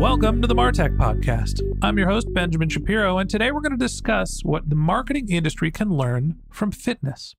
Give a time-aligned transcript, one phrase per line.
[0.00, 1.62] Welcome to the Martech Podcast.
[1.80, 5.70] I'm your host, Benjamin Shapiro, and today we're going to discuss what the marketing industry
[5.70, 7.36] can learn from fitness.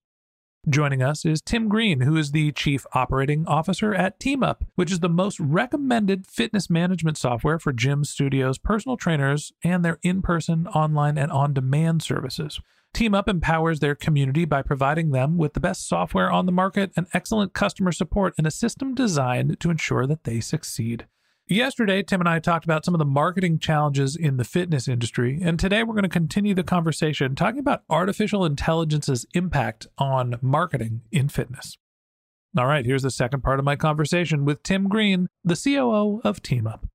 [0.67, 5.01] Joining us is Tim Green, who is the Chief Operating Officer at TeamUp, which is
[5.01, 10.65] the most recommended fitness management software for gym studios, personal trainers, and their in person,
[10.67, 12.61] online, and on demand services.
[12.95, 17.07] TeamUp empowers their community by providing them with the best software on the market and
[17.13, 21.05] excellent customer support and a system designed to ensure that they succeed.
[21.47, 25.39] Yesterday, Tim and I talked about some of the marketing challenges in the fitness industry,
[25.43, 31.01] and today we're going to continue the conversation talking about artificial intelligence's impact on marketing
[31.11, 31.77] in fitness.
[32.57, 36.41] All right, here's the second part of my conversation with Tim Green, the COO of
[36.41, 36.85] TeamUp.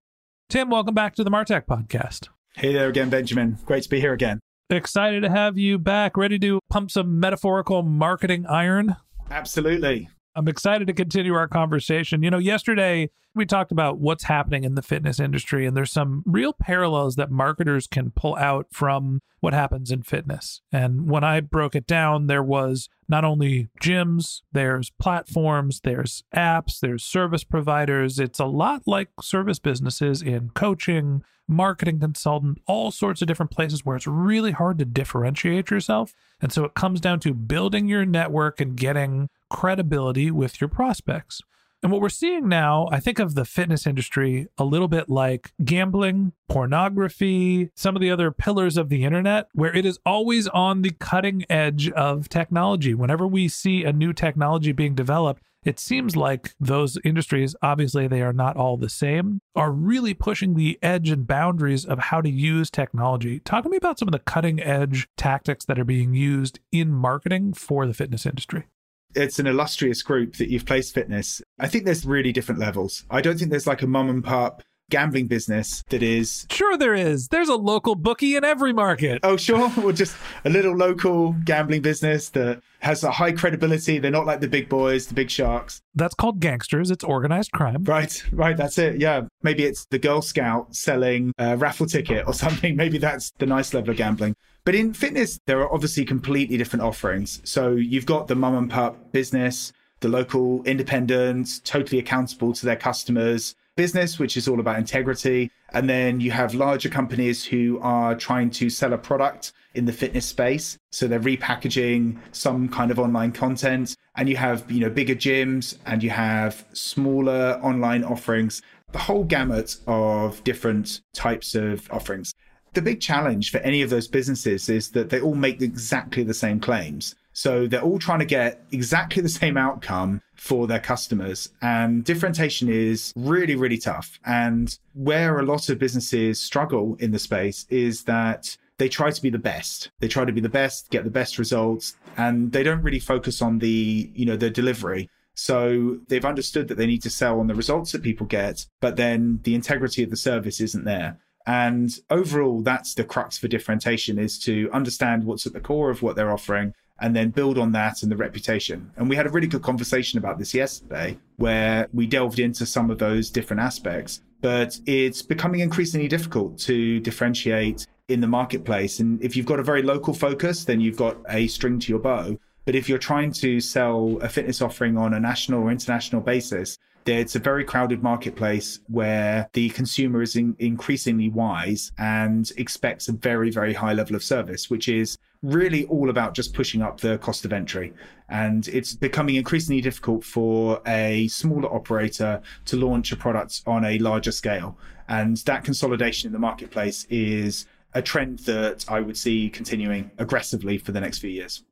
[0.49, 2.27] Tim, welcome back to the Martech podcast.
[2.57, 3.57] Hey there again, Benjamin.
[3.65, 4.41] Great to be here again.
[4.69, 8.97] Excited to have you back, ready to pump some metaphorical marketing iron.
[9.31, 10.09] Absolutely.
[10.35, 12.25] I'm excited to continue our conversation.
[12.25, 16.23] You know, yesterday we talked about what's happening in the fitness industry, and there's some
[16.27, 20.61] real parallels that marketers can pull out from what happens in fitness.
[20.73, 26.81] And when I broke it down, there was not only gyms, there's platforms, there's apps,
[26.81, 28.19] there's service providers.
[28.19, 33.85] It's a lot like service businesses in coaching, marketing consultant, all sorts of different places
[33.85, 36.15] where it's really hard to differentiate yourself.
[36.41, 41.43] And so it comes down to building your network and getting credibility with your prospects.
[41.83, 45.53] And what we're seeing now, I think of the fitness industry a little bit like
[45.65, 50.83] gambling, pornography, some of the other pillars of the internet, where it is always on
[50.83, 52.93] the cutting edge of technology.
[52.93, 58.23] Whenever we see a new technology being developed, it seems like those industries, obviously they
[58.23, 62.31] are not all the same, are really pushing the edge and boundaries of how to
[62.31, 63.41] use technology.
[63.41, 66.91] Talk to me about some of the cutting edge tactics that are being used in
[66.91, 68.67] marketing for the fitness industry
[69.15, 71.43] it's an illustrious group that you've placed fitness.
[71.59, 73.05] I think there's really different levels.
[73.11, 76.95] I don't think there's like a mom and pop gambling business that is Sure there
[76.95, 77.29] is.
[77.29, 79.21] There's a local bookie in every market.
[79.23, 83.99] Oh sure, or just a little local gambling business that has a high credibility.
[83.99, 85.81] They're not like the big boys, the big sharks.
[85.95, 86.91] That's called gangsters.
[86.91, 87.85] It's organized crime.
[87.85, 89.01] Right, right, that's it.
[89.01, 89.23] Yeah.
[89.43, 92.77] Maybe it's the Girl Scout selling a raffle ticket or something.
[92.77, 94.35] Maybe that's the nice level of gambling.
[94.65, 97.41] But in fitness, there are obviously completely different offerings.
[97.45, 102.77] So you've got the mum and pup business, the local independents, totally accountable to their
[102.77, 105.51] customers business, which is all about integrity.
[105.73, 109.93] And then you have larger companies who are trying to sell a product in the
[109.93, 110.79] fitness space.
[110.91, 113.97] So they're repackaging some kind of online content.
[114.17, 118.61] And you have, you know, bigger gyms and you have smaller online offerings,
[118.93, 122.35] the whole gamut of different types of offerings.
[122.73, 126.35] The big challenge for any of those businesses is that they all make exactly the
[126.35, 127.15] same claims.
[127.33, 131.49] So they're all trying to get exactly the same outcome for their customers.
[131.63, 134.19] And differentiation is really, really tough.
[134.25, 139.23] And where a lot of businesses struggle in the space is that they try to
[139.23, 139.91] be the best.
[140.01, 143.43] They try to be the best, get the best results, and they don't really focus
[143.43, 145.09] on the, you know, the delivery.
[145.35, 148.97] So they've understood that they need to sell on the results that people get, but
[148.97, 151.19] then the integrity of the service isn't there.
[151.47, 156.03] And overall, that's the crux for differentiation is to understand what's at the core of
[156.03, 158.93] what they're offering and then build on that and the reputation.
[158.97, 162.91] And we had a really good conversation about this yesterday where we delved into some
[162.91, 164.21] of those different aspects.
[164.43, 169.01] But it's becoming increasingly difficult to differentiate in the marketplace.
[169.01, 172.01] And if you've got a very local focus, then you've got a string to your
[172.01, 172.39] bow.
[172.67, 176.79] But if you're trying to sell a fitness offering on a national or international basis,
[177.07, 183.13] it's a very crowded marketplace where the consumer is in increasingly wise and expects a
[183.13, 187.19] very, very high level of service, which is really all about just pushing up the
[187.19, 187.95] cost of entry.
[188.29, 193.99] And it's becoming increasingly difficult for a smaller operator to launch a product on a
[193.99, 194.77] larger scale.
[195.09, 200.79] And that consolidation in the marketplace is a trend that I would see continuing aggressively
[200.79, 201.65] for the next few years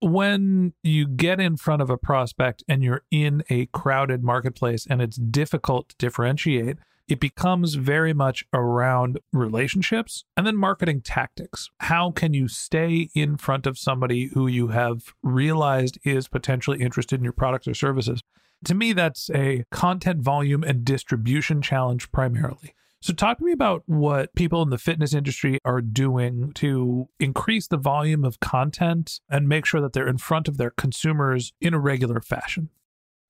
[0.00, 5.00] when you get in front of a prospect and you're in a crowded marketplace and
[5.00, 6.76] it's difficult to differentiate,
[7.08, 11.70] it becomes very much around relationships and then marketing tactics.
[11.80, 17.20] How can you stay in front of somebody who you have realized is potentially interested
[17.20, 18.22] in your products or services?
[18.64, 22.74] To me, that's a content volume and distribution challenge primarily.
[23.02, 27.66] So, talk to me about what people in the fitness industry are doing to increase
[27.66, 31.74] the volume of content and make sure that they're in front of their consumers in
[31.74, 32.70] a regular fashion.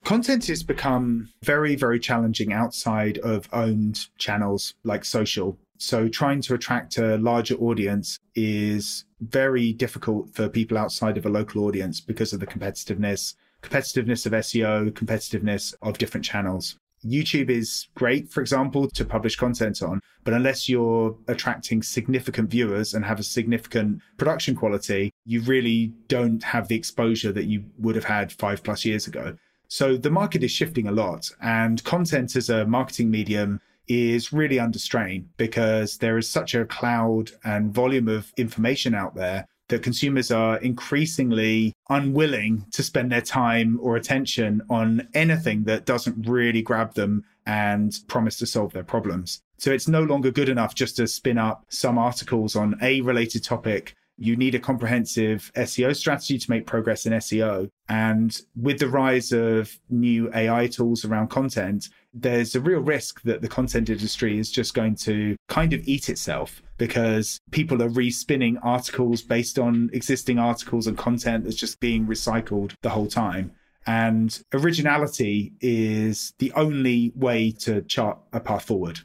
[0.04, 5.58] Content has become very, very challenging outside of owned channels like social.
[5.78, 11.30] So, trying to attract a larger audience is very difficult for people outside of a
[11.30, 16.76] local audience because of the competitiveness, competitiveness of SEO, competitiveness of different channels.
[17.10, 22.94] YouTube is great, for example, to publish content on, but unless you're attracting significant viewers
[22.94, 27.94] and have a significant production quality, you really don't have the exposure that you would
[27.94, 29.36] have had five plus years ago.
[29.68, 34.58] So the market is shifting a lot, and content as a marketing medium is really
[34.58, 39.82] under strain because there is such a cloud and volume of information out there that
[39.82, 46.62] consumers are increasingly unwilling to spend their time or attention on anything that doesn't really
[46.62, 49.40] grab them and promise to solve their problems.
[49.58, 53.44] So it's no longer good enough just to spin up some articles on a related
[53.44, 53.94] topic.
[54.18, 57.68] You need a comprehensive SEO strategy to make progress in SEO.
[57.88, 63.42] And with the rise of new AI tools around content, there's a real risk that
[63.42, 68.58] the content industry is just going to kind of eat itself because people are respinning
[68.62, 73.52] articles based on existing articles and content that's just being recycled the whole time.
[73.86, 79.00] And originality is the only way to chart a path forward.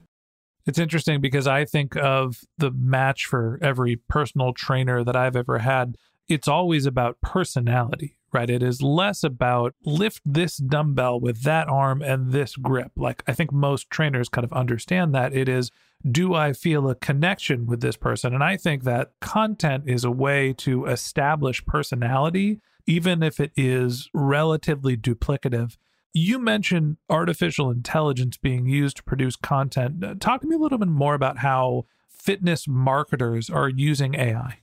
[0.72, 5.60] It's interesting because I think of the match for every personal trainer that I've ever
[5.60, 5.98] had.
[6.30, 8.50] It's always about personality, right?
[8.50, 12.94] It is less about lift this dumbbell with that arm and this grip.
[12.96, 15.34] Like I think most trainers kind of understand that.
[15.34, 15.72] It is,
[16.10, 18.34] do I feel a connection with this person?
[18.34, 24.10] And I think that content is a way to establish personality, even if it is
[24.14, 25.76] relatively duplicative.
[26.14, 30.04] You mentioned artificial intelligence being used to produce content.
[30.04, 34.60] Uh, talk to me a little bit more about how fitness marketers are using AI.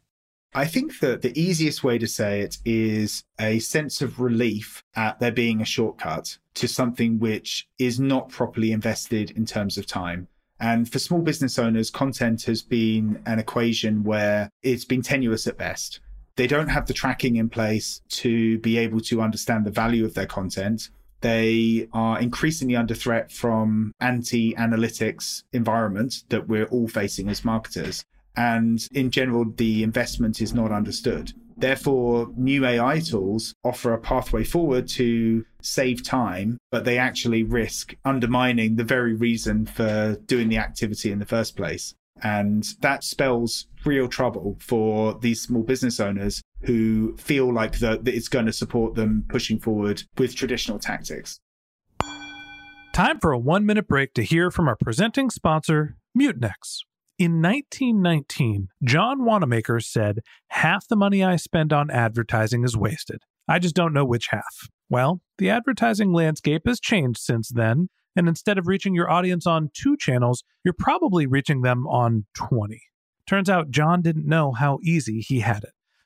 [0.55, 5.21] I think that the easiest way to say it is a sense of relief at
[5.21, 10.29] there being a shortcut to something which is not properly invested in terms of time.
[10.61, 15.57] And for small business owners, content has been an equation where it's been tenuous at
[15.59, 16.01] best.
[16.37, 20.15] They don't have the tracking in place to be able to understand the value of
[20.15, 20.91] their content.
[21.21, 28.05] They are increasingly under threat from anti analytics environment that we're all facing as marketers.
[28.37, 31.33] And in general, the investment is not understood.
[31.57, 37.97] Therefore, new AI tools offer a pathway forward to save time, but they actually risk
[38.05, 41.95] undermining the very reason for doing the activity in the first place.
[42.23, 48.15] And that spells real trouble for these small business owners who feel like the, that
[48.15, 51.41] it's going to support them pushing forward with traditional tactics.
[52.93, 56.81] Time for a one minute break to hear from our presenting sponsor, Mutinex.
[57.19, 63.23] In 1919, John Wanamaker said, Half the money I spend on advertising is wasted.
[63.49, 64.69] I just don't know which half.
[64.89, 69.71] Well, the advertising landscape has changed since then, and instead of reaching your audience on
[69.75, 72.81] two channels, you're probably reaching them on 20.
[73.27, 75.73] Turns out John didn't know how easy he had it.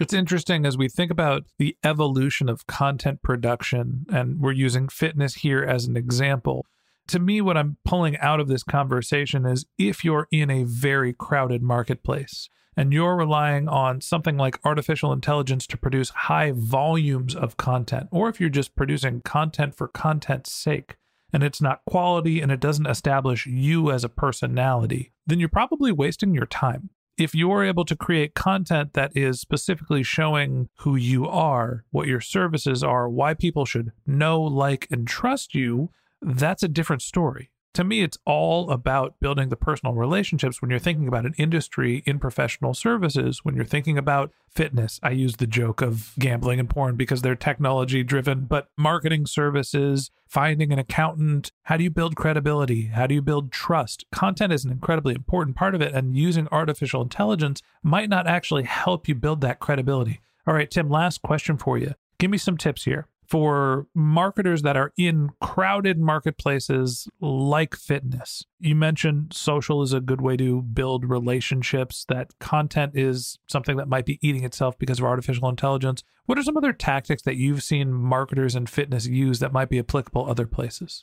[0.00, 5.34] It's interesting as we think about the evolution of content production, and we're using fitness
[5.34, 6.64] here as an example.
[7.08, 11.12] To me, what I'm pulling out of this conversation is if you're in a very
[11.12, 17.58] crowded marketplace and you're relying on something like artificial intelligence to produce high volumes of
[17.58, 20.96] content, or if you're just producing content for content's sake
[21.34, 25.92] and it's not quality and it doesn't establish you as a personality, then you're probably
[25.92, 31.26] wasting your time if you're able to create content that is specifically showing who you
[31.26, 35.90] are, what your services are, why people should know, like, and trust you,
[36.20, 37.50] that's a different story.
[37.74, 42.02] To me, it's all about building the personal relationships when you're thinking about an industry
[42.04, 43.46] in professional services.
[43.46, 47.34] When you're thinking about fitness, I use the joke of gambling and porn because they're
[47.34, 52.88] technology driven, but marketing services, finding an accountant, how do you build credibility?
[52.88, 54.04] How do you build trust?
[54.12, 58.64] Content is an incredibly important part of it, and using artificial intelligence might not actually
[58.64, 60.20] help you build that credibility.
[60.46, 61.94] All right, Tim, last question for you.
[62.18, 68.44] Give me some tips here for marketers that are in crowded marketplaces like fitness.
[68.58, 73.88] You mentioned social is a good way to build relationships, that content is something that
[73.88, 76.02] might be eating itself because of artificial intelligence.
[76.26, 79.78] What are some other tactics that you've seen marketers in fitness use that might be
[79.78, 81.02] applicable other places?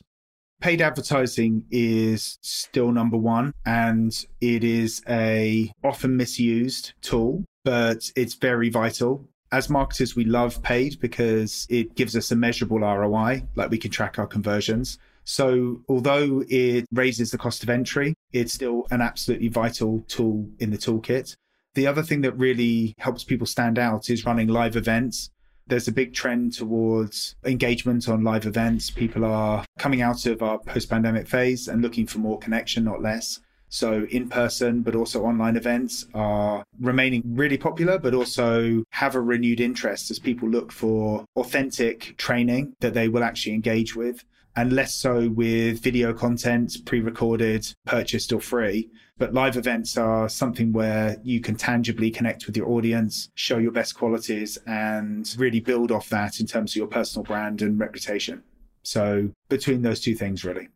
[0.60, 8.34] paid advertising is still number one and it is a often misused tool but it's
[8.34, 13.70] very vital as marketers, we love paid because it gives us a measurable ROI, like
[13.70, 14.98] we can track our conversions.
[15.24, 20.70] So, although it raises the cost of entry, it's still an absolutely vital tool in
[20.70, 21.36] the toolkit.
[21.74, 25.30] The other thing that really helps people stand out is running live events.
[25.66, 28.90] There's a big trend towards engagement on live events.
[28.90, 33.02] People are coming out of our post pandemic phase and looking for more connection, not
[33.02, 33.40] less.
[33.70, 39.20] So in person, but also online events are remaining really popular, but also have a
[39.20, 44.24] renewed interest as people look for authentic training that they will actually engage with
[44.56, 48.90] and less so with video content, pre recorded, purchased, or free.
[49.18, 53.70] But live events are something where you can tangibly connect with your audience, show your
[53.70, 58.42] best qualities, and really build off that in terms of your personal brand and reputation.
[58.82, 60.68] So, between those two things, really.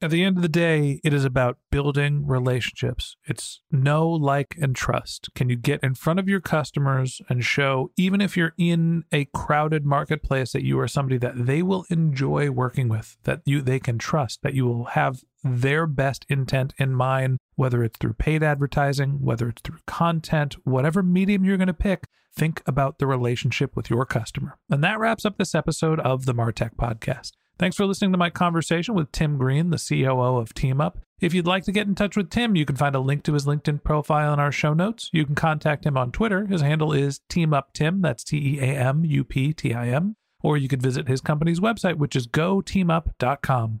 [0.00, 3.16] At the end of the day, it is about building relationships.
[3.24, 5.28] It's know, like, and trust.
[5.34, 9.24] Can you get in front of your customers and show, even if you're in a
[9.34, 13.80] crowded marketplace, that you are somebody that they will enjoy working with, that you they
[13.80, 18.44] can trust, that you will have their best intent in mind, whether it's through paid
[18.44, 23.74] advertising, whether it's through content, whatever medium you're going to pick, think about the relationship
[23.74, 24.58] with your customer.
[24.70, 27.32] And that wraps up this episode of the Martech Podcast.
[27.58, 30.94] Thanks for listening to my conversation with Tim Green, the COO of TeamUp.
[31.20, 33.32] If you'd like to get in touch with Tim, you can find a link to
[33.32, 35.10] his LinkedIn profile in our show notes.
[35.12, 36.46] You can contact him on Twitter.
[36.46, 38.00] His handle is TeamUpTim.
[38.00, 40.14] That's T E A M U P T I M.
[40.40, 43.80] Or you could visit his company's website, which is goteamup.com.